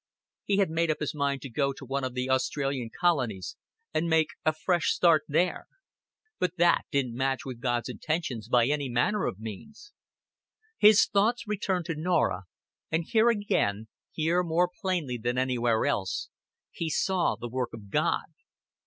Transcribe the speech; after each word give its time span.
He 0.45 0.57
had 0.57 0.71
made 0.71 0.89
up 0.89 0.99
his 0.99 1.13
mind 1.13 1.43
to 1.43 1.49
go 1.51 1.73
to 1.73 1.85
one 1.85 2.03
of 2.03 2.15
the 2.15 2.27
Australian 2.27 2.89
colonies 2.89 3.55
and 3.93 4.09
make 4.09 4.29
a 4.43 4.51
fresh 4.51 4.93
start 4.93 5.21
there. 5.27 5.67
But 6.39 6.53
that 6.57 6.85
didn't 6.89 7.13
match 7.13 7.45
with 7.45 7.61
God's 7.61 7.87
intentions 7.89 8.47
by 8.49 8.65
any 8.65 8.89
manner 8.89 9.27
of 9.27 9.39
means. 9.39 9.93
His 10.79 11.05
thoughts 11.05 11.47
returned 11.47 11.85
to 11.85 11.93
Norah, 11.95 12.45
and 12.89 13.03
here 13.07 13.29
again 13.29 13.89
here 14.11 14.41
more 14.41 14.67
plainly 14.81 15.19
than 15.19 15.37
anywhere 15.37 15.85
else 15.85 16.29
he 16.71 16.89
saw 16.89 17.35
the 17.35 17.47
work 17.47 17.69
of 17.71 17.91
God. 17.91 18.23